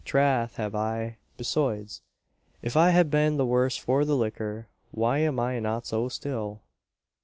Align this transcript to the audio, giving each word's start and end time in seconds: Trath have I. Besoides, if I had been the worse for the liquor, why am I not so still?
Trath 0.03 0.55
have 0.55 0.73
I. 0.73 1.17
Besoides, 1.37 2.01
if 2.63 2.75
I 2.75 2.89
had 2.89 3.11
been 3.11 3.37
the 3.37 3.45
worse 3.45 3.77
for 3.77 4.03
the 4.03 4.15
liquor, 4.17 4.67
why 4.89 5.19
am 5.19 5.39
I 5.39 5.59
not 5.59 5.85
so 5.85 6.09
still? 6.09 6.61